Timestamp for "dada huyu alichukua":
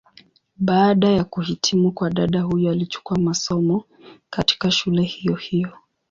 2.09-3.17